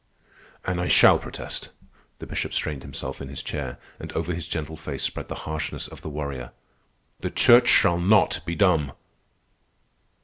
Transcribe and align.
"And 0.65 0.81
I 0.81 0.87
shall 0.87 1.19
protest." 1.19 1.69
The 2.17 2.25
Bishop 2.25 2.55
straightened 2.55 2.81
himself 2.81 3.21
in 3.21 3.27
his 3.29 3.43
chair, 3.43 3.77
and 3.99 4.11
over 4.13 4.33
his 4.33 4.47
gentle 4.47 4.75
face 4.75 5.03
spread 5.03 5.27
the 5.27 5.35
harshness 5.45 5.87
of 5.87 6.01
the 6.01 6.09
warrior. 6.09 6.53
"The 7.19 7.29
Church 7.29 7.67
shall 7.67 7.99
not 7.99 8.39
be 8.43 8.55
dumb!" 8.55 8.93